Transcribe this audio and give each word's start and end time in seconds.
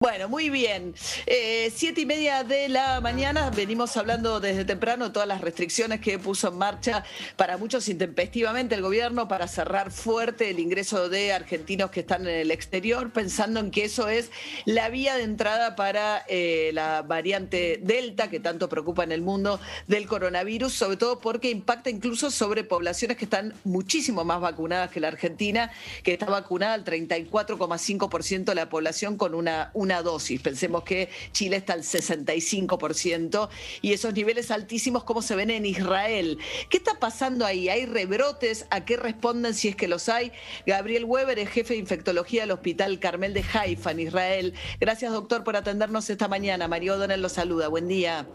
Bueno, 0.00 0.28
muy 0.28 0.50
bien. 0.50 0.92
Eh, 1.24 1.72
siete 1.74 2.00
y 2.00 2.04
media 2.04 2.42
de 2.42 2.68
la 2.68 3.00
mañana, 3.00 3.48
venimos 3.50 3.96
hablando 3.96 4.40
desde 4.40 4.64
temprano 4.64 5.12
todas 5.12 5.28
las 5.28 5.40
restricciones 5.40 6.00
que 6.00 6.18
puso 6.18 6.48
en 6.48 6.58
marcha 6.58 7.04
para 7.36 7.56
muchos 7.58 7.88
intempestivamente 7.88 8.74
el 8.74 8.82
gobierno 8.82 9.28
para 9.28 9.46
cerrar 9.46 9.92
fuerte 9.92 10.50
el 10.50 10.58
ingreso 10.58 11.08
de 11.08 11.32
argentinos 11.32 11.90
que 11.90 12.00
están 12.00 12.22
en 12.22 12.34
el 12.34 12.50
exterior, 12.50 13.12
pensando 13.12 13.60
en 13.60 13.70
que 13.70 13.84
eso 13.84 14.08
es 14.08 14.32
la 14.64 14.88
vía 14.88 15.14
de 15.14 15.22
entrada 15.22 15.76
para 15.76 16.24
eh, 16.28 16.72
la 16.74 17.02
variante 17.02 17.78
Delta 17.80 18.28
que 18.28 18.40
tanto 18.40 18.68
preocupa 18.68 19.04
en 19.04 19.12
el 19.12 19.22
mundo 19.22 19.60
del 19.86 20.08
coronavirus, 20.08 20.74
sobre 20.74 20.96
todo 20.96 21.20
porque 21.20 21.50
impacta 21.50 21.88
incluso 21.88 22.32
sobre 22.32 22.64
poblaciones 22.64 23.16
que 23.16 23.26
están 23.26 23.54
muchísimo 23.62 24.24
más 24.24 24.40
vacunadas 24.40 24.90
que 24.90 24.98
la 24.98 25.08
Argentina, 25.08 25.70
que 26.02 26.14
está 26.14 26.26
vacunada 26.26 26.74
al 26.74 26.84
34,5% 26.84 28.44
de 28.44 28.54
la 28.56 28.68
población 28.68 29.16
con 29.16 29.34
una, 29.34 29.70
una 29.72 29.93
dosis. 30.02 30.40
Pensemos 30.40 30.82
que 30.84 31.08
Chile 31.32 31.56
está 31.56 31.72
al 31.72 31.82
65% 31.82 33.48
y 33.82 33.92
esos 33.92 34.14
niveles 34.14 34.50
altísimos, 34.50 35.04
¿cómo 35.04 35.22
se 35.22 35.36
ven 35.36 35.50
en 35.50 35.66
Israel? 35.66 36.38
¿Qué 36.68 36.76
está 36.76 36.98
pasando 36.98 37.44
ahí? 37.44 37.68
¿Hay 37.68 37.86
rebrotes? 37.86 38.66
¿A 38.70 38.84
qué 38.84 38.96
responden 38.96 39.54
si 39.54 39.68
es 39.68 39.76
que 39.76 39.88
los 39.88 40.08
hay? 40.08 40.32
Gabriel 40.66 41.04
Weber 41.04 41.38
es 41.38 41.48
jefe 41.50 41.74
de 41.74 41.80
infectología 41.80 42.42
del 42.42 42.52
Hospital 42.52 42.98
Carmel 42.98 43.34
de 43.34 43.44
Haifa, 43.52 43.90
en 43.90 44.00
Israel. 44.00 44.54
Gracias, 44.80 45.12
doctor, 45.12 45.44
por 45.44 45.56
atendernos 45.56 46.08
esta 46.10 46.28
mañana. 46.28 46.68
Mario 46.68 46.94
O'Donnell 46.94 47.22
lo 47.22 47.28
saluda. 47.28 47.68
Buen 47.68 47.88
día. 47.88 48.26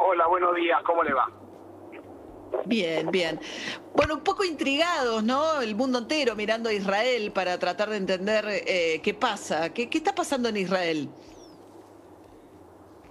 Hola, 0.00 0.26
buenos 0.26 0.54
días. 0.54 0.80
¿Cómo 0.84 1.02
le 1.02 1.12
va? 1.12 1.47
Bien, 2.64 3.10
bien. 3.10 3.40
Bueno, 3.94 4.14
un 4.14 4.24
poco 4.24 4.44
intrigados, 4.44 5.24
¿no? 5.24 5.60
El 5.60 5.74
mundo 5.74 5.98
entero 5.98 6.36
mirando 6.36 6.68
a 6.68 6.72
Israel 6.72 7.32
para 7.32 7.58
tratar 7.58 7.88
de 7.90 7.96
entender 7.96 8.44
eh, 8.48 9.00
qué 9.02 9.14
pasa. 9.14 9.72
¿Qué, 9.72 9.88
¿Qué 9.88 9.98
está 9.98 10.14
pasando 10.14 10.48
en 10.48 10.56
Israel? 10.56 11.08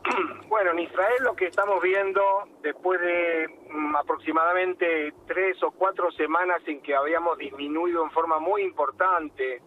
Bueno, 0.47 0.71
en 0.71 0.79
Israel 0.79 1.17
lo 1.21 1.35
que 1.35 1.47
estamos 1.47 1.81
viendo 1.83 2.21
después 2.63 2.99
de 2.99 3.47
mm, 3.69 3.95
aproximadamente 3.95 5.13
tres 5.27 5.61
o 5.61 5.71
cuatro 5.71 6.09
semanas 6.13 6.61
en 6.65 6.81
que 6.81 6.95
habíamos 6.95 7.37
disminuido 7.37 8.03
en 8.03 8.09
forma 8.11 8.39
muy 8.39 8.63
importante 8.63 9.61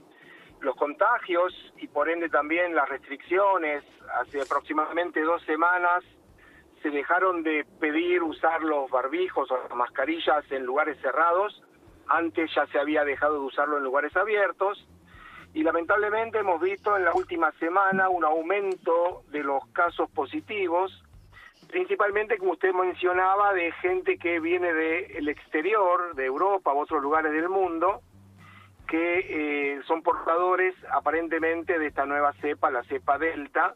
los 0.61 0.75
contagios 0.77 1.52
y 1.77 1.86
por 1.89 2.08
ende 2.08 2.28
también 2.28 2.75
las 2.75 2.89
restricciones, 2.89 3.84
hace 4.20 4.41
aproximadamente 4.41 5.20
dos 5.20 5.42
semanas 5.45 6.02
se 6.83 6.91
dejaron 6.91 7.42
de 7.42 7.64
pedir 7.78 8.23
usar 8.23 8.62
los 8.62 8.91
barbijos 8.91 9.50
o 9.50 9.56
las 9.56 9.75
mascarillas 9.75 10.45
en 10.50 10.64
lugares 10.64 10.98
cerrados, 11.00 11.62
antes 12.09 12.50
ya 12.55 12.67
se 12.67 12.78
había 12.78 13.05
dejado 13.05 13.34
de 13.34 13.47
usarlo 13.47 13.78
en 13.78 13.84
lugares 13.84 14.17
abiertos, 14.17 14.86
y 15.53 15.62
lamentablemente 15.62 16.39
hemos 16.39 16.61
visto 16.61 16.97
en 16.97 17.05
la 17.05 17.12
última 17.12 17.53
semana 17.53 18.08
un 18.08 18.25
aumento 18.25 19.23
de 19.31 19.42
los 19.42 19.67
casos 19.73 20.08
positivos, 20.11 21.05
principalmente 21.69 22.39
como 22.39 22.53
usted 22.53 22.73
mencionaba, 22.73 23.53
de 23.53 23.73
gente 23.73 24.17
que 24.17 24.41
viene 24.41 24.73
del 24.73 25.28
exterior, 25.28 26.14
de 26.14 26.27
Europa 26.27 26.73
u 26.73 26.81
otros 26.81 27.03
lugares 27.03 27.33
del 27.33 27.48
mundo, 27.48 28.01
que 28.89 29.27
eh, 29.28 29.81
son 29.86 30.03
portadores 30.03 30.75
aparentemente 30.91 31.78
de 31.78 31.86
esta 31.86 32.06
nueva 32.06 32.33
cepa, 32.34 32.70
la 32.70 32.83
cepa 32.84 33.19
Delta, 33.19 33.75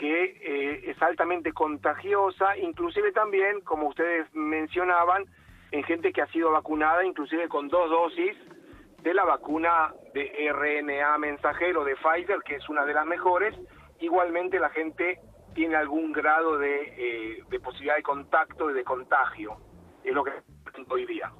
que 0.00 0.24
eh, 0.24 0.90
es 0.90 1.02
altamente 1.02 1.52
contagiosa, 1.52 2.56
inclusive 2.56 3.12
también, 3.12 3.60
como 3.60 3.88
ustedes 3.88 4.26
mencionaban, 4.34 5.26
en 5.72 5.84
gente 5.84 6.10
que 6.10 6.22
ha 6.22 6.26
sido 6.28 6.50
vacunada, 6.50 7.04
inclusive 7.04 7.48
con 7.48 7.68
dos 7.68 7.90
dosis 7.90 8.34
de 9.02 9.12
la 9.12 9.24
vacuna 9.24 9.92
de 10.14 10.50
RNA 10.50 11.18
mensajero 11.18 11.84
de 11.84 11.96
Pfizer, 11.96 12.38
que 12.42 12.56
es 12.56 12.68
una 12.70 12.86
de 12.86 12.94
las 12.94 13.04
mejores. 13.04 13.54
Igualmente 13.98 14.58
la 14.58 14.70
gente 14.70 15.20
tiene 15.54 15.76
algún 15.76 16.12
grado 16.12 16.56
de, 16.56 16.94
eh, 16.96 17.44
de 17.50 17.60
posibilidad 17.60 17.96
de 17.96 18.02
contacto 18.02 18.70
y 18.70 18.74
de 18.74 18.84
contagio. 18.84 19.58
Es 20.02 20.14
lo 20.14 20.24
que 20.24 20.32
hoy 20.88 21.04
día. 21.04 21.30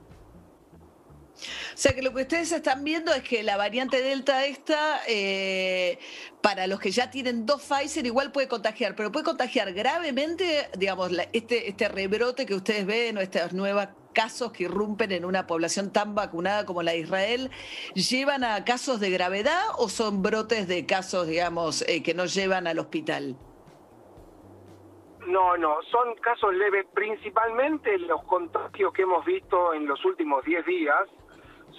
O 1.74 1.76
sea 1.76 1.94
que 1.94 2.02
lo 2.02 2.12
que 2.12 2.22
ustedes 2.22 2.52
están 2.52 2.84
viendo 2.84 3.12
es 3.12 3.22
que 3.22 3.42
la 3.42 3.56
variante 3.56 4.02
Delta 4.02 4.44
esta, 4.44 5.00
eh, 5.08 5.98
para 6.40 6.66
los 6.66 6.80
que 6.80 6.90
ya 6.90 7.10
tienen 7.10 7.46
dos 7.46 7.62
Pfizer, 7.62 8.06
igual 8.06 8.32
puede 8.32 8.48
contagiar, 8.48 8.94
pero 8.94 9.10
puede 9.12 9.24
contagiar 9.24 9.72
gravemente, 9.72 10.68
digamos, 10.76 11.10
este, 11.32 11.68
este 11.68 11.88
rebrote 11.88 12.46
que 12.46 12.54
ustedes 12.54 12.86
ven 12.86 13.18
o 13.18 13.20
estos 13.20 13.52
nuevos 13.52 13.88
casos 14.12 14.52
que 14.52 14.64
irrumpen 14.64 15.12
en 15.12 15.24
una 15.24 15.46
población 15.46 15.92
tan 15.92 16.14
vacunada 16.14 16.66
como 16.66 16.82
la 16.82 16.92
de 16.92 16.98
Israel, 16.98 17.50
¿llevan 17.94 18.44
a 18.44 18.64
casos 18.64 19.00
de 19.00 19.10
gravedad 19.10 19.62
o 19.78 19.88
son 19.88 20.22
brotes 20.22 20.68
de 20.68 20.86
casos, 20.86 21.26
digamos, 21.26 21.82
eh, 21.88 22.02
que 22.02 22.14
no 22.14 22.26
llevan 22.26 22.66
al 22.66 22.78
hospital? 22.78 23.36
No, 25.26 25.56
no, 25.56 25.76
son 25.90 26.14
casos 26.16 26.52
leves, 26.54 26.86
principalmente 26.92 27.98
los 27.98 28.22
contagios 28.24 28.92
que 28.92 29.02
hemos 29.02 29.24
visto 29.24 29.74
en 29.74 29.86
los 29.86 30.04
últimos 30.04 30.44
10 30.44 30.66
días, 30.66 31.08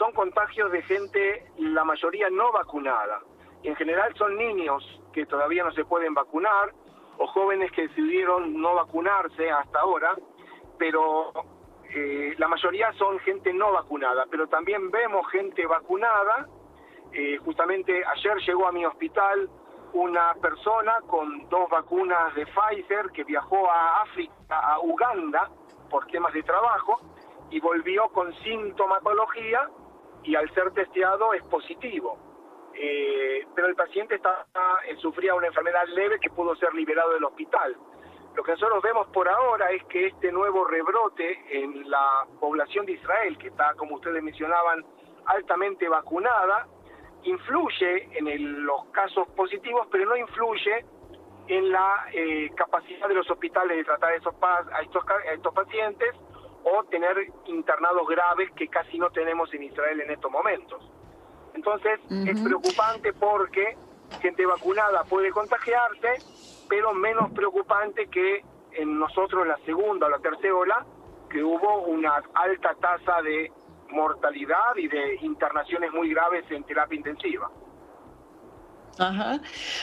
son 0.01 0.13
contagios 0.13 0.71
de 0.71 0.81
gente, 0.81 1.45
la 1.59 1.83
mayoría 1.83 2.27
no 2.31 2.51
vacunada. 2.51 3.21
En 3.61 3.75
general 3.75 4.11
son 4.15 4.35
niños 4.35 4.83
que 5.13 5.27
todavía 5.27 5.63
no 5.63 5.71
se 5.73 5.85
pueden 5.85 6.15
vacunar 6.15 6.73
o 7.19 7.27
jóvenes 7.27 7.71
que 7.71 7.87
decidieron 7.87 8.59
no 8.59 8.73
vacunarse 8.73 9.51
hasta 9.51 9.79
ahora, 9.79 10.15
pero 10.79 11.31
eh, 11.93 12.33
la 12.39 12.47
mayoría 12.47 12.91
son 12.93 13.19
gente 13.19 13.53
no 13.53 13.73
vacunada. 13.73 14.25
Pero 14.31 14.47
también 14.47 14.89
vemos 14.89 15.29
gente 15.29 15.67
vacunada. 15.67 16.47
Eh, 17.13 17.37
justamente 17.45 18.03
ayer 18.03 18.37
llegó 18.47 18.65
a 18.69 18.71
mi 18.71 18.83
hospital 18.83 19.51
una 19.93 20.33
persona 20.41 20.95
con 21.05 21.47
dos 21.47 21.69
vacunas 21.69 22.33
de 22.33 22.47
Pfizer 22.47 23.11
que 23.11 23.23
viajó 23.23 23.69
a 23.69 24.01
África, 24.01 24.33
a 24.49 24.79
Uganda, 24.79 25.47
por 25.91 26.07
temas 26.07 26.33
de 26.33 26.41
trabajo, 26.41 26.99
y 27.51 27.59
volvió 27.59 28.09
con 28.09 28.33
sintomatología 28.41 29.69
y 30.23 30.35
al 30.35 30.51
ser 30.53 30.71
testeado 30.71 31.33
es 31.33 31.43
positivo. 31.43 32.17
Eh, 32.73 33.45
pero 33.53 33.67
el 33.67 33.75
paciente 33.75 34.15
está, 34.15 34.47
eh, 34.87 34.95
sufría 34.97 35.35
una 35.35 35.47
enfermedad 35.47 35.85
leve 35.87 36.19
que 36.19 36.29
pudo 36.29 36.55
ser 36.55 36.73
liberado 36.73 37.13
del 37.13 37.23
hospital. 37.25 37.75
Lo 38.33 38.43
que 38.43 38.51
nosotros 38.53 38.81
vemos 38.81 39.07
por 39.07 39.27
ahora 39.27 39.71
es 39.71 39.83
que 39.85 40.07
este 40.07 40.31
nuevo 40.31 40.63
rebrote 40.63 41.43
en 41.49 41.89
la 41.89 42.25
población 42.39 42.85
de 42.85 42.93
Israel, 42.93 43.37
que 43.37 43.49
está, 43.49 43.73
como 43.75 43.95
ustedes 43.95 44.23
mencionaban, 44.23 44.85
altamente 45.25 45.89
vacunada, 45.89 46.65
influye 47.23 48.17
en 48.17 48.65
los 48.65 48.85
casos 48.91 49.27
positivos, 49.35 49.87
pero 49.91 50.05
no 50.05 50.15
influye 50.15 50.85
en 51.47 51.71
la 51.71 52.07
eh, 52.13 52.49
capacidad 52.55 53.07
de 53.07 53.13
los 53.15 53.29
hospitales 53.29 53.77
de 53.77 53.83
tratar 53.83 54.13
a 54.13 54.15
estos, 54.15 54.33
a 54.41 54.81
estos, 54.81 55.03
a 55.09 55.33
estos 55.33 55.53
pacientes 55.53 56.15
o 56.63 56.83
tener 56.85 57.31
internados 57.45 58.07
graves 58.07 58.51
que 58.51 58.67
casi 58.67 58.97
no 58.97 59.09
tenemos 59.09 59.53
en 59.53 59.63
Israel 59.63 60.01
en 60.01 60.11
estos 60.11 60.31
momentos. 60.31 60.81
Entonces 61.53 61.99
es 62.09 62.37
preocupante 62.43 63.13
porque 63.13 63.77
gente 64.21 64.45
vacunada 64.45 65.03
puede 65.05 65.31
contagiarse, 65.31 66.21
pero 66.69 66.93
menos 66.93 67.31
preocupante 67.31 68.07
que 68.07 68.43
en 68.73 68.99
nosotros 68.99 69.45
la 69.45 69.57
segunda 69.65 70.07
o 70.07 70.09
la 70.09 70.19
tercera 70.19 70.55
ola, 70.55 70.85
que 71.29 71.43
hubo 71.43 71.83
una 71.83 72.21
alta 72.33 72.75
tasa 72.75 73.21
de 73.21 73.51
mortalidad 73.89 74.75
y 74.77 74.87
de 74.87 75.15
internaciones 75.21 75.91
muy 75.91 76.13
graves 76.13 76.45
en 76.49 76.63
terapia 76.63 76.97
intensiva. 76.97 77.49
Ajá. 78.99 79.39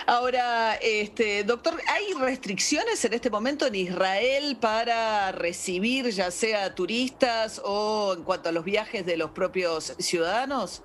Ahora, 0.06 0.74
este, 0.76 1.44
doctor, 1.44 1.74
¿hay 1.88 2.12
restricciones 2.20 3.04
en 3.04 3.14
este 3.14 3.30
momento 3.30 3.66
en 3.66 3.74
Israel 3.74 4.56
para 4.60 5.32
recibir 5.32 6.06
ya 6.10 6.30
sea 6.30 6.74
turistas 6.74 7.60
o 7.64 8.14
en 8.16 8.24
cuanto 8.24 8.50
a 8.50 8.52
los 8.52 8.64
viajes 8.64 9.04
de 9.06 9.16
los 9.16 9.30
propios 9.30 9.96
ciudadanos? 9.98 10.84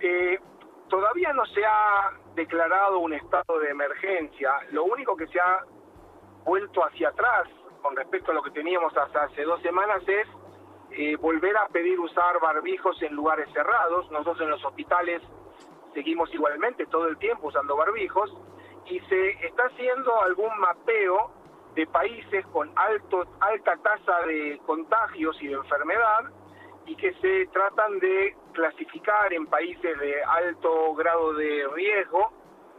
Eh, 0.00 0.38
todavía 0.88 1.32
no 1.32 1.46
se 1.46 1.64
ha 1.64 2.12
declarado 2.34 2.98
un 2.98 3.12
estado 3.14 3.58
de 3.60 3.70
emergencia. 3.70 4.52
Lo 4.70 4.84
único 4.84 5.16
que 5.16 5.26
se 5.28 5.38
ha 5.38 5.64
vuelto 6.44 6.84
hacia 6.84 7.08
atrás 7.08 7.48
con 7.82 7.94
respecto 7.96 8.30
a 8.30 8.34
lo 8.34 8.42
que 8.42 8.50
teníamos 8.50 8.96
hasta 8.96 9.24
hace 9.24 9.42
dos 9.42 9.60
semanas 9.62 10.02
es 10.06 10.26
eh, 10.90 11.16
volver 11.16 11.56
a 11.56 11.68
pedir 11.68 11.98
usar 12.00 12.40
barbijos 12.40 13.00
en 13.02 13.14
lugares 13.14 13.48
cerrados. 13.52 14.10
Nosotros 14.10 14.40
en 14.40 14.50
los 14.50 14.64
hospitales 14.64 15.22
seguimos 15.94 16.32
igualmente 16.34 16.86
todo 16.86 17.08
el 17.08 17.16
tiempo 17.18 17.48
usando 17.48 17.76
barbijos 17.76 18.30
y 18.86 19.00
se 19.00 19.30
está 19.46 19.64
haciendo 19.64 20.20
algún 20.22 20.58
mapeo 20.58 21.30
de 21.74 21.86
países 21.86 22.46
con 22.48 22.70
alto, 22.76 23.24
alta 23.40 23.76
tasa 23.78 24.26
de 24.26 24.60
contagios 24.66 25.40
y 25.40 25.48
de 25.48 25.54
enfermedad 25.54 26.30
y 26.86 26.96
que 26.96 27.14
se 27.14 27.46
tratan 27.46 27.98
de 27.98 28.36
clasificar 28.52 29.32
en 29.32 29.46
países 29.46 29.98
de 29.98 30.22
alto 30.22 30.94
grado 30.94 31.32
de 31.34 31.66
riesgo 31.72 32.32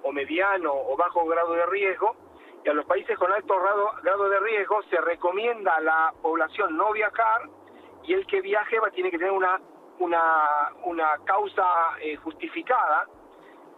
o 0.04 0.12
mediano 0.12 0.72
o 0.72 0.96
bajo 0.96 1.26
grado 1.26 1.54
de 1.54 1.66
riesgo 1.66 2.16
y 2.64 2.70
a 2.70 2.74
los 2.74 2.86
países 2.86 3.18
con 3.18 3.32
alto 3.32 3.60
grado, 3.60 3.92
grado 4.04 4.30
de 4.30 4.40
riesgo 4.40 4.82
se 4.84 5.00
recomienda 5.02 5.76
a 5.76 5.82
la 5.82 6.14
población 6.22 6.78
no 6.78 6.92
viajar 6.94 7.50
y 8.04 8.14
el 8.14 8.26
que 8.28 8.42
viaje 8.42 8.80
va, 8.80 8.92
tiene 8.92 9.12
que 9.12 9.18
tener 9.18 9.34
una, 9.34 9.60
una, 10.00 10.72
una 10.84 11.18
causa 11.26 11.66
eh, 12.02 12.16
justificada. 12.18 13.08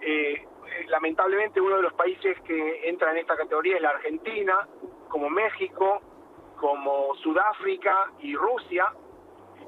Eh, 0.01 0.45
lamentablemente 0.87 1.61
uno 1.61 1.77
de 1.77 1.83
los 1.83 1.93
países 1.93 2.39
que 2.41 2.89
entra 2.89 3.11
en 3.11 3.17
esta 3.17 3.35
categoría 3.35 3.77
es 3.77 3.81
la 3.81 3.89
Argentina, 3.89 4.67
como 5.09 5.29
México, 5.29 6.01
como 6.59 7.15
Sudáfrica 7.15 8.11
y 8.19 8.35
Rusia, 8.35 8.91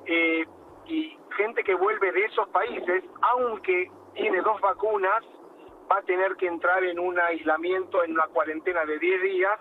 eh, 0.06 0.46
y 0.86 1.18
gente 1.38 1.64
que 1.64 1.76
vuelve 1.76 2.12
de 2.12 2.26
esos 2.26 2.48
países, 2.50 3.04
aunque 3.22 3.92
tiene 4.14 4.42
dos 4.42 4.60
vacunas, 4.60 5.24
va 5.92 5.98
a 5.98 6.02
tener 6.02 6.36
que 6.36 6.48
entrar 6.48 6.84
en 6.84 7.00
un 7.00 7.20
aislamiento, 7.20 8.04
en 8.04 8.12
una 8.12 8.28
cuarentena 8.28 8.86
de 8.86 9.00
10 9.00 9.22
días, 9.22 9.60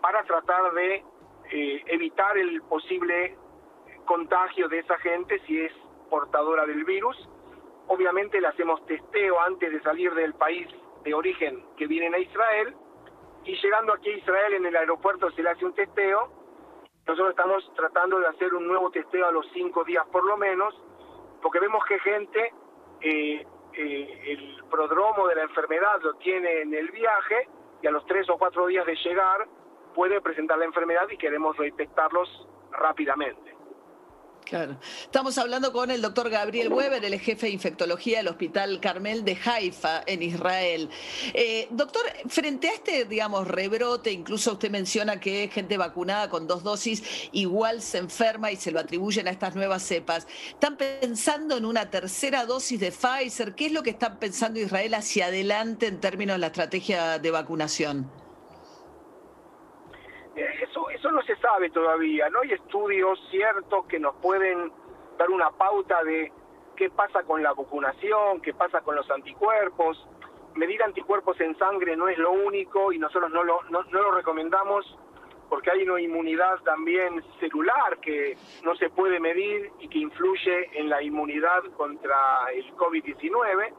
para 0.00 0.22
tratar 0.24 0.72
de 0.72 1.04
eh, 1.50 1.82
evitar 1.86 2.36
el 2.36 2.62
posible 2.62 3.36
contagio 4.04 4.68
de 4.68 4.80
esa 4.80 4.98
gente 4.98 5.40
si 5.46 5.60
es 5.60 5.72
portadora 6.08 6.66
del 6.66 6.84
virus. 6.84 7.16
Obviamente 7.88 8.40
le 8.40 8.48
hacemos 8.48 8.84
testeo 8.86 9.40
antes 9.40 9.70
de 9.70 9.80
salir 9.82 10.12
del 10.14 10.34
país 10.34 10.66
de 11.04 11.14
origen 11.14 11.64
que 11.76 11.86
vienen 11.86 12.14
a 12.14 12.18
Israel 12.18 12.74
y 13.44 13.54
llegando 13.56 13.92
aquí 13.92 14.10
a 14.10 14.16
Israel 14.16 14.54
en 14.54 14.66
el 14.66 14.76
aeropuerto 14.76 15.30
se 15.30 15.42
le 15.42 15.50
hace 15.50 15.64
un 15.64 15.72
testeo. 15.72 16.28
Nosotros 17.06 17.30
estamos 17.30 17.72
tratando 17.76 18.18
de 18.18 18.26
hacer 18.26 18.52
un 18.54 18.66
nuevo 18.66 18.90
testeo 18.90 19.26
a 19.26 19.30
los 19.30 19.46
cinco 19.52 19.84
días 19.84 20.04
por 20.08 20.24
lo 20.24 20.36
menos, 20.36 20.74
porque 21.40 21.60
vemos 21.60 21.84
que 21.84 22.00
gente, 22.00 22.52
eh, 23.00 23.46
eh, 23.74 24.22
el 24.26 24.64
prodromo 24.68 25.28
de 25.28 25.36
la 25.36 25.42
enfermedad 25.42 26.00
lo 26.02 26.14
tiene 26.14 26.62
en 26.62 26.74
el 26.74 26.90
viaje 26.90 27.48
y 27.82 27.86
a 27.86 27.92
los 27.92 28.04
tres 28.06 28.28
o 28.28 28.36
cuatro 28.36 28.66
días 28.66 28.84
de 28.84 28.96
llegar 28.96 29.46
puede 29.94 30.20
presentar 30.20 30.58
la 30.58 30.64
enfermedad 30.64 31.08
y 31.08 31.16
queremos 31.16 31.56
detectarlos 31.56 32.48
rápidamente. 32.72 33.55
Claro. 34.46 34.78
Estamos 35.02 35.36
hablando 35.38 35.72
con 35.72 35.90
el 35.90 36.00
doctor 36.00 36.30
Gabriel 36.30 36.72
Weber, 36.72 37.04
el 37.04 37.18
jefe 37.18 37.46
de 37.46 37.52
infectología 37.52 38.18
del 38.18 38.28
Hospital 38.28 38.78
Carmel 38.78 39.24
de 39.24 39.36
Haifa, 39.44 40.04
en 40.06 40.22
Israel. 40.22 40.88
Eh, 41.34 41.66
doctor, 41.72 42.02
frente 42.28 42.68
a 42.68 42.74
este, 42.74 43.06
digamos, 43.06 43.48
rebrote, 43.48 44.12
incluso 44.12 44.52
usted 44.52 44.70
menciona 44.70 45.18
que 45.18 45.50
gente 45.52 45.76
vacunada 45.76 46.30
con 46.30 46.46
dos 46.46 46.62
dosis 46.62 47.02
igual 47.32 47.82
se 47.82 47.98
enferma 47.98 48.52
y 48.52 48.56
se 48.56 48.70
lo 48.70 48.78
atribuyen 48.78 49.26
a 49.26 49.32
estas 49.32 49.56
nuevas 49.56 49.82
cepas. 49.82 50.28
¿Están 50.50 50.76
pensando 50.76 51.56
en 51.56 51.64
una 51.64 51.90
tercera 51.90 52.46
dosis 52.46 52.78
de 52.78 52.92
Pfizer? 52.92 53.56
¿Qué 53.56 53.66
es 53.66 53.72
lo 53.72 53.82
que 53.82 53.90
están 53.90 54.20
pensando 54.20 54.60
Israel 54.60 54.94
hacia 54.94 55.26
adelante 55.26 55.88
en 55.88 55.98
términos 55.98 56.36
de 56.36 56.38
la 56.38 56.46
estrategia 56.46 57.18
de 57.18 57.30
vacunación? 57.32 58.25
No 61.16 61.22
se 61.22 61.34
sabe 61.36 61.70
todavía, 61.70 62.28
no 62.28 62.40
hay 62.42 62.52
estudios 62.52 63.18
ciertos 63.30 63.86
que 63.86 63.98
nos 63.98 64.16
pueden 64.16 64.70
dar 65.16 65.30
una 65.30 65.50
pauta 65.50 66.04
de 66.04 66.30
qué 66.76 66.90
pasa 66.90 67.22
con 67.22 67.42
la 67.42 67.54
vacunación, 67.54 68.42
qué 68.42 68.52
pasa 68.52 68.82
con 68.82 68.96
los 68.96 69.10
anticuerpos. 69.10 70.06
Medir 70.56 70.82
anticuerpos 70.82 71.40
en 71.40 71.56
sangre 71.56 71.96
no 71.96 72.10
es 72.10 72.18
lo 72.18 72.32
único 72.32 72.92
y 72.92 72.98
nosotros 72.98 73.30
no 73.30 73.44
lo, 73.44 73.62
no, 73.70 73.82
no 73.84 74.02
lo 74.02 74.10
recomendamos 74.12 74.84
porque 75.48 75.70
hay 75.70 75.88
una 75.88 76.02
inmunidad 76.02 76.58
también 76.64 77.24
celular 77.40 77.96
que 78.02 78.36
no 78.62 78.76
se 78.76 78.90
puede 78.90 79.18
medir 79.18 79.70
y 79.80 79.88
que 79.88 80.00
influye 80.00 80.78
en 80.78 80.90
la 80.90 81.02
inmunidad 81.02 81.64
contra 81.78 82.18
el 82.52 82.74
COVID-19. 82.74 83.72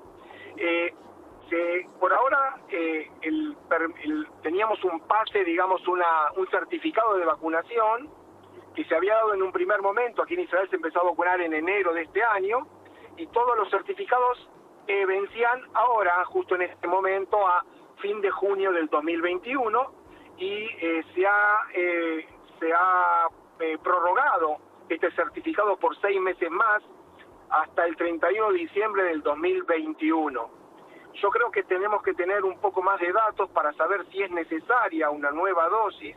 Eh, 0.57 0.91
por 1.99 2.13
ahora 2.13 2.57
eh, 2.69 3.09
el, 3.21 3.55
teníamos 4.41 4.83
un 4.83 4.99
pase, 5.01 5.43
digamos, 5.43 5.87
una, 5.87 6.31
un 6.35 6.47
certificado 6.49 7.17
de 7.17 7.25
vacunación 7.25 8.09
que 8.75 8.83
se 8.85 8.95
había 8.95 9.15
dado 9.15 9.33
en 9.33 9.41
un 9.41 9.51
primer 9.51 9.81
momento. 9.81 10.21
Aquí 10.21 10.33
en 10.33 10.41
Israel 10.41 10.69
se 10.69 10.75
empezó 10.75 11.01
a 11.01 11.05
vacunar 11.05 11.41
en 11.41 11.53
enero 11.53 11.93
de 11.93 12.03
este 12.03 12.23
año 12.23 12.67
y 13.17 13.27
todos 13.27 13.57
los 13.57 13.69
certificados 13.69 14.49
eh, 14.87 15.05
vencían 15.05 15.61
ahora, 15.73 16.23
justo 16.25 16.55
en 16.55 16.63
este 16.63 16.87
momento, 16.87 17.45
a 17.47 17.65
fin 18.01 18.21
de 18.21 18.29
junio 18.29 18.71
del 18.71 18.87
2021 18.87 19.91
y 20.37 20.67
eh, 20.79 21.03
se 21.15 21.25
ha, 21.25 21.59
se 22.59 22.73
ha 22.73 23.27
prorrogado 23.81 24.57
este 24.87 25.11
certificado 25.11 25.77
por 25.77 25.99
seis 25.99 26.21
meses 26.21 26.49
más 26.51 26.83
hasta 27.49 27.85
el 27.85 27.95
31 27.95 28.51
de 28.51 28.59
diciembre 28.59 29.03
del 29.03 29.21
2021. 29.23 30.56
Yo 31.13 31.29
creo 31.29 31.51
que 31.51 31.63
tenemos 31.63 32.03
que 32.03 32.13
tener 32.13 32.43
un 32.43 32.59
poco 32.59 32.81
más 32.81 32.99
de 32.99 33.11
datos 33.11 33.49
para 33.49 33.73
saber 33.73 34.05
si 34.11 34.21
es 34.21 34.31
necesaria 34.31 35.09
una 35.09 35.31
nueva 35.31 35.67
dosis 35.67 36.15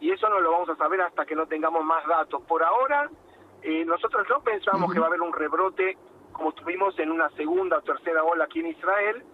y 0.00 0.10
eso 0.10 0.28
no 0.28 0.40
lo 0.40 0.52
vamos 0.52 0.68
a 0.68 0.76
saber 0.76 1.00
hasta 1.00 1.24
que 1.24 1.34
no 1.34 1.46
tengamos 1.46 1.84
más 1.84 2.06
datos. 2.06 2.42
Por 2.42 2.62
ahora, 2.62 3.10
eh, 3.62 3.84
nosotros 3.84 4.26
no 4.28 4.40
pensamos 4.42 4.92
que 4.92 4.98
va 4.98 5.06
a 5.06 5.08
haber 5.08 5.22
un 5.22 5.32
rebrote 5.32 5.96
como 6.34 6.52
tuvimos 6.52 6.98
en 6.98 7.10
una 7.10 7.30
segunda 7.30 7.78
o 7.78 7.82
tercera 7.82 8.24
ola 8.24 8.44
aquí 8.44 8.60
en 8.60 8.66
Israel, 8.66 9.24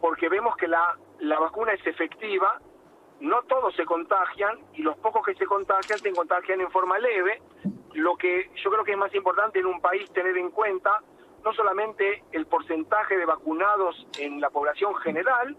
porque 0.00 0.28
vemos 0.28 0.56
que 0.56 0.66
la, 0.66 0.98
la 1.20 1.38
vacuna 1.38 1.72
es 1.74 1.86
efectiva, 1.86 2.58
no 3.20 3.42
todos 3.42 3.74
se 3.76 3.84
contagian 3.84 4.58
y 4.72 4.82
los 4.82 4.96
pocos 4.96 5.24
que 5.24 5.34
se 5.34 5.46
contagian 5.46 5.98
se 5.98 6.12
contagian 6.12 6.60
en 6.60 6.70
forma 6.70 6.98
leve, 6.98 7.42
lo 7.92 8.16
que 8.16 8.50
yo 8.56 8.70
creo 8.70 8.84
que 8.84 8.92
es 8.92 8.98
más 8.98 9.14
importante 9.14 9.58
en 9.58 9.66
un 9.66 9.80
país 9.80 10.10
tener 10.12 10.36
en 10.38 10.50
cuenta 10.50 11.02
no 11.44 11.52
solamente 11.52 12.22
el 12.32 12.46
porcentaje 12.46 13.16
de 13.16 13.24
vacunados 13.24 14.06
en 14.18 14.40
la 14.40 14.50
población 14.50 14.94
general, 14.96 15.56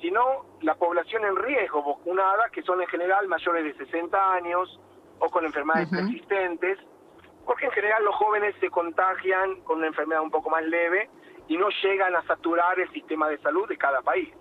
sino 0.00 0.46
la 0.60 0.74
población 0.76 1.24
en 1.24 1.36
riesgo 1.36 1.82
vacunada, 1.82 2.50
que 2.50 2.62
son 2.62 2.80
en 2.80 2.88
general 2.88 3.26
mayores 3.26 3.64
de 3.64 3.84
60 3.84 4.32
años 4.32 4.80
o 5.18 5.28
con 5.28 5.44
enfermedades 5.44 5.88
persistentes, 5.88 6.78
porque 7.44 7.66
en 7.66 7.72
general 7.72 8.04
los 8.04 8.14
jóvenes 8.14 8.54
se 8.60 8.70
contagian 8.70 9.60
con 9.62 9.78
una 9.78 9.88
enfermedad 9.88 10.22
un 10.22 10.30
poco 10.30 10.50
más 10.50 10.64
leve 10.64 11.08
y 11.48 11.56
no 11.56 11.68
llegan 11.82 12.14
a 12.14 12.22
saturar 12.22 12.78
el 12.78 12.90
sistema 12.92 13.28
de 13.28 13.38
salud 13.38 13.68
de 13.68 13.76
cada 13.76 14.02
país. 14.02 14.32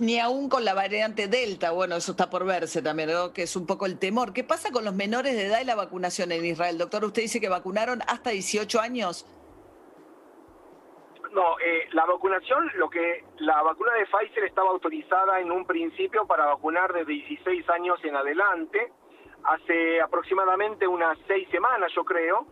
Ni 0.00 0.18
aún 0.18 0.48
con 0.48 0.64
la 0.64 0.72
variante 0.72 1.28
Delta, 1.28 1.72
bueno, 1.72 1.96
eso 1.96 2.12
está 2.12 2.30
por 2.30 2.46
verse 2.46 2.80
también, 2.80 3.10
que 3.34 3.42
es 3.42 3.54
un 3.54 3.66
poco 3.66 3.84
el 3.84 3.98
temor. 3.98 4.32
¿Qué 4.32 4.44
pasa 4.44 4.70
con 4.70 4.84
los 4.84 4.94
menores 4.94 5.34
de 5.34 5.46
edad 5.46 5.60
y 5.60 5.64
la 5.66 5.74
vacunación 5.74 6.32
en 6.32 6.44
Israel? 6.44 6.78
Doctor, 6.78 7.04
usted 7.04 7.22
dice 7.22 7.40
que 7.40 7.50
vacunaron 7.50 8.00
hasta 8.06 8.30
18 8.30 8.80
años. 8.80 9.26
No, 11.32 11.58
eh, 11.58 11.88
la 11.92 12.06
vacunación, 12.06 12.70
lo 12.76 12.88
que 12.88 13.24
la 13.38 13.60
vacuna 13.62 13.92
de 13.94 14.06
Pfizer 14.06 14.44
estaba 14.44 14.70
autorizada 14.70 15.40
en 15.40 15.50
un 15.50 15.66
principio 15.66 16.26
para 16.26 16.46
vacunar 16.46 16.92
de 16.92 17.04
16 17.04 17.68
años 17.70 17.98
en 18.04 18.16
adelante. 18.16 18.92
Hace 19.42 20.00
aproximadamente 20.00 20.86
unas 20.86 21.18
seis 21.26 21.46
semanas, 21.50 21.92
yo 21.94 22.04
creo, 22.04 22.46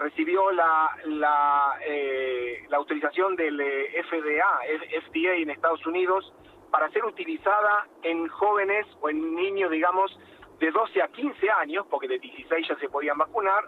recibió 0.00 0.50
la, 0.50 0.90
la, 1.04 1.78
eh, 1.84 2.64
la 2.68 2.76
autorización 2.76 3.36
del 3.36 3.60
eh, 3.60 4.02
FDA, 4.08 4.60
FDA 5.08 5.34
en 5.34 5.50
Estados 5.50 5.84
Unidos 5.86 6.32
para 6.70 6.90
ser 6.90 7.04
utilizada 7.04 7.86
en 8.02 8.26
jóvenes 8.28 8.86
o 9.00 9.08
en 9.08 9.34
niños, 9.34 9.70
digamos, 9.70 10.18
de 10.58 10.70
12 10.70 11.02
a 11.02 11.08
15 11.08 11.50
años, 11.50 11.86
porque 11.88 12.08
de 12.08 12.18
16 12.18 12.68
ya 12.68 12.76
se 12.76 12.88
podían 12.88 13.18
vacunar, 13.18 13.64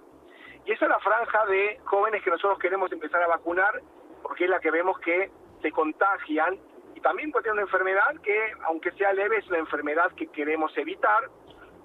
y 0.65 0.73
esa 0.73 0.87
es 0.87 0.91
la 0.91 0.99
franja 0.99 1.47
de 1.47 1.79
jóvenes 1.85 2.23
que 2.23 2.31
nosotros 2.31 2.59
queremos 2.59 2.91
empezar 2.91 3.23
a 3.23 3.29
vacunar, 3.29 3.81
porque 4.23 4.45
es 4.45 4.51
la 4.51 4.59
que 4.59 4.73
vemos 4.73 4.99
que 4.99 5.31
se 5.63 5.71
contagian, 5.71 6.59
y 6.97 7.01
también 7.01 7.31
puede 7.31 7.45
tener 7.45 7.55
una 7.55 7.63
enfermedad 7.63 8.21
que, 8.23 8.53
aunque 8.65 8.91
sea 8.93 9.13
leve, 9.13 9.37
es 9.37 9.47
una 9.49 9.59
enfermedad 9.59 10.11
que 10.17 10.27
queremos 10.29 10.77
evitar. 10.77 11.31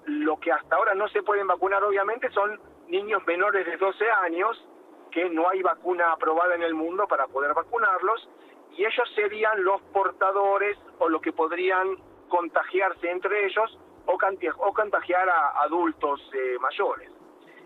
Lo 0.06 0.40
que 0.40 0.50
hasta 0.50 0.74
ahora 0.74 0.94
no 0.94 1.06
se 1.08 1.22
pueden 1.22 1.46
vacunar, 1.46 1.84
obviamente, 1.84 2.30
son 2.30 2.58
niños 2.92 3.22
menores 3.26 3.64
de 3.66 3.76
12 3.78 4.04
años 4.24 4.62
que 5.10 5.28
no 5.30 5.48
hay 5.48 5.62
vacuna 5.62 6.12
aprobada 6.12 6.54
en 6.54 6.62
el 6.62 6.74
mundo 6.74 7.08
para 7.08 7.26
poder 7.26 7.54
vacunarlos 7.54 8.28
y 8.76 8.84
ellos 8.84 9.08
serían 9.14 9.64
los 9.64 9.80
portadores 9.92 10.78
o 10.98 11.08
lo 11.08 11.20
que 11.20 11.32
podrían 11.32 11.96
contagiarse 12.28 13.10
entre 13.10 13.46
ellos 13.46 13.78
o, 14.06 14.72
contagiar 14.74 15.28
a 15.28 15.62
adultos 15.62 16.20
eh, 16.34 16.58
mayores. 16.60 17.10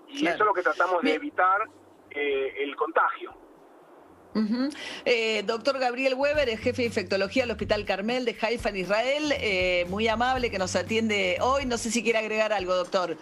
Y 0.09 0.26
eso 0.26 0.38
es 0.38 0.47
lo 0.47 0.54
que 0.54 0.62
tratamos 0.62 1.02
de 1.02 1.14
evitar 1.14 1.68
eh, 2.11 2.54
el 2.59 2.76
contagio. 2.76 3.35
Eh, 5.06 5.42
doctor 5.45 5.78
Gabriel 5.78 6.14
Weber, 6.14 6.49
el 6.49 6.59
jefe 6.59 6.83
de 6.83 6.88
infectología 6.88 7.45
del 7.45 7.52
Hospital 7.52 7.87
Carmel 7.87 8.26
de 8.26 8.37
Haifa 8.38 8.68
en 8.68 8.76
Israel, 8.76 9.33
muy 9.88 10.09
amable 10.09 10.50
que 10.50 10.59
nos 10.59 10.76
atiende 10.76 11.38
hoy. 11.40 11.64
No 11.64 11.78
sé 11.78 11.90
si 11.90 12.02
quiere 12.02 12.18
agregar 12.18 12.52
algo, 12.52 12.75
doctor. 12.75 13.16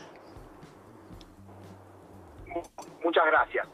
Muchas 3.04 3.26
gracias. 3.26 3.73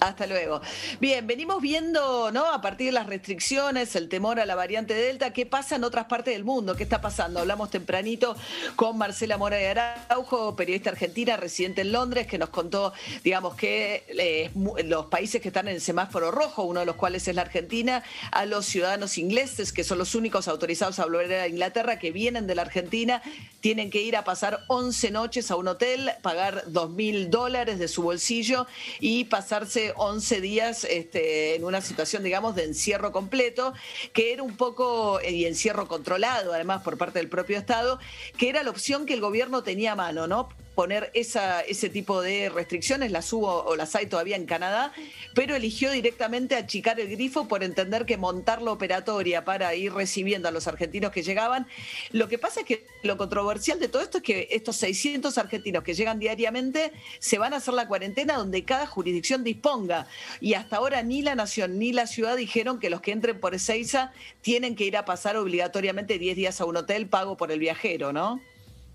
Hasta 0.00 0.26
luego. 0.26 0.60
Bien, 1.00 1.26
venimos 1.26 1.62
viendo, 1.62 2.30
¿no? 2.30 2.44
A 2.52 2.60
partir 2.60 2.88
de 2.88 2.92
las 2.92 3.06
restricciones, 3.06 3.96
el 3.96 4.10
temor 4.10 4.38
a 4.38 4.44
la 4.44 4.54
variante 4.54 4.92
Delta, 4.92 5.32
¿qué 5.32 5.46
pasa 5.46 5.76
en 5.76 5.84
otras 5.84 6.04
partes 6.04 6.34
del 6.34 6.44
mundo? 6.44 6.76
¿Qué 6.76 6.82
está 6.82 7.00
pasando? 7.00 7.40
Hablamos 7.40 7.70
tempranito 7.70 8.36
con 8.76 8.98
Marcela 8.98 9.38
Mora 9.38 9.56
de 9.56 9.68
Araujo, 9.68 10.54
periodista 10.54 10.90
argentina, 10.90 11.38
residente 11.38 11.80
en 11.80 11.92
Londres, 11.92 12.26
que 12.26 12.36
nos 12.36 12.50
contó, 12.50 12.92
digamos, 13.24 13.54
que 13.54 14.04
eh, 14.08 14.50
los 14.84 15.06
países 15.06 15.40
que 15.40 15.48
están 15.48 15.68
en 15.68 15.76
el 15.76 15.80
semáforo 15.80 16.30
rojo, 16.30 16.64
uno 16.64 16.80
de 16.80 16.86
los 16.86 16.96
cuales 16.96 17.26
es 17.26 17.34
la 17.34 17.42
Argentina, 17.42 18.02
a 18.32 18.44
los 18.44 18.66
ciudadanos 18.66 19.16
ingleses, 19.16 19.72
que 19.72 19.82
son 19.82 19.96
los 19.96 20.14
únicos 20.14 20.46
autorizados 20.46 20.98
a 20.98 21.04
volver 21.04 21.32
a 21.32 21.48
Inglaterra, 21.48 21.98
que 21.98 22.10
vienen 22.10 22.46
de 22.46 22.54
la 22.54 22.62
Argentina, 22.62 23.22
tienen 23.60 23.90
que 23.90 24.02
ir 24.02 24.16
a 24.16 24.24
pasar 24.24 24.60
11 24.68 25.10
noches 25.10 25.50
a 25.50 25.56
un 25.56 25.68
hotel, 25.68 26.10
pagar 26.22 26.64
2 26.66 26.90
mil 26.90 27.30
dólares 27.30 27.78
de 27.78 27.88
su 27.88 28.02
bolsillo 28.02 28.66
y 29.00 29.24
pasarse 29.24 29.85
11 29.96 30.40
días 30.40 30.84
este, 30.84 31.54
en 31.54 31.64
una 31.64 31.80
situación, 31.80 32.22
digamos, 32.22 32.54
de 32.54 32.64
encierro 32.64 33.12
completo, 33.12 33.74
que 34.12 34.32
era 34.32 34.42
un 34.42 34.56
poco, 34.56 35.20
eh, 35.20 35.32
y 35.32 35.46
encierro 35.46 35.88
controlado 35.88 36.52
además 36.52 36.82
por 36.82 36.98
parte 36.98 37.18
del 37.18 37.28
propio 37.28 37.58
Estado, 37.58 37.98
que 38.36 38.48
era 38.48 38.62
la 38.62 38.70
opción 38.70 39.06
que 39.06 39.14
el 39.14 39.20
gobierno 39.20 39.62
tenía 39.62 39.92
a 39.92 39.96
mano, 39.96 40.26
¿no? 40.26 40.48
Poner 40.76 41.10
esa, 41.14 41.62
ese 41.62 41.88
tipo 41.88 42.20
de 42.20 42.50
restricciones, 42.50 43.10
las 43.10 43.32
hubo 43.32 43.64
o 43.64 43.76
las 43.76 43.96
hay 43.96 44.06
todavía 44.06 44.36
en 44.36 44.44
Canadá, 44.44 44.92
pero 45.34 45.56
eligió 45.56 45.90
directamente 45.90 46.54
achicar 46.54 47.00
el 47.00 47.08
grifo 47.08 47.48
por 47.48 47.64
entender 47.64 48.04
que 48.04 48.18
montar 48.18 48.60
la 48.60 48.72
operatoria 48.72 49.42
para 49.42 49.74
ir 49.74 49.94
recibiendo 49.94 50.48
a 50.48 50.50
los 50.50 50.68
argentinos 50.68 51.12
que 51.12 51.22
llegaban. 51.22 51.66
Lo 52.12 52.28
que 52.28 52.38
pasa 52.38 52.60
es 52.60 52.66
que 52.66 52.86
lo 53.02 53.16
controversial 53.16 53.80
de 53.80 53.88
todo 53.88 54.02
esto 54.02 54.18
es 54.18 54.24
que 54.24 54.48
estos 54.50 54.76
600 54.76 55.38
argentinos 55.38 55.82
que 55.82 55.94
llegan 55.94 56.18
diariamente 56.18 56.92
se 57.20 57.38
van 57.38 57.54
a 57.54 57.56
hacer 57.56 57.72
la 57.72 57.88
cuarentena 57.88 58.36
donde 58.36 58.62
cada 58.64 58.86
jurisdicción 58.86 59.44
disponga. 59.44 60.06
Y 60.42 60.54
hasta 60.54 60.76
ahora 60.76 61.02
ni 61.02 61.22
la 61.22 61.34
nación 61.34 61.78
ni 61.78 61.92
la 61.92 62.06
ciudad 62.06 62.36
dijeron 62.36 62.78
que 62.78 62.90
los 62.90 63.00
que 63.00 63.12
entren 63.12 63.40
por 63.40 63.54
Ezeiza 63.54 64.12
tienen 64.42 64.76
que 64.76 64.84
ir 64.84 64.98
a 64.98 65.06
pasar 65.06 65.38
obligatoriamente 65.38 66.18
10 66.18 66.36
días 66.36 66.60
a 66.60 66.66
un 66.66 66.76
hotel 66.76 67.08
pago 67.08 67.38
por 67.38 67.50
el 67.50 67.60
viajero, 67.60 68.12
¿no? 68.12 68.42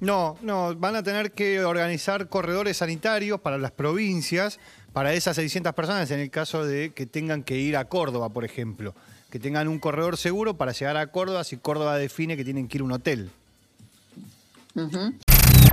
No, 0.01 0.36
no, 0.41 0.75
van 0.75 0.96
a 0.96 1.03
tener 1.03 1.31
que 1.31 1.63
organizar 1.63 2.27
corredores 2.27 2.77
sanitarios 2.77 3.39
para 3.39 3.60
las 3.60 3.70
provincias, 3.70 4.60
para 4.93 5.13
esas 5.13 5.36
600 5.36 5.74
personas, 5.74 6.10
en 6.10 6.20
el 6.20 6.31
caso 6.31 6.65
de 6.65 6.89
que 6.89 7.05
tengan 7.05 7.43
que 7.43 7.58
ir 7.58 7.77
a 7.77 7.86
Córdoba, 7.86 8.29
por 8.29 8.43
ejemplo. 8.43 8.96
Que 9.29 9.39
tengan 9.39 9.67
un 9.67 9.77
corredor 9.77 10.17
seguro 10.17 10.55
para 10.58 10.72
llegar 10.72 10.98
a 10.98 11.08
Córdoba 11.08 11.43
si 11.43 11.58
Córdoba 11.58 11.98
define 11.98 12.36
que 12.36 12.43
tienen 12.43 12.67
que 12.67 12.79
ir 12.79 12.81
a 12.81 12.86
un 12.86 12.91
hotel. 12.91 13.29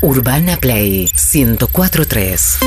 Urbana 0.02 0.58
Play 0.58 1.08
1043. 1.32 2.58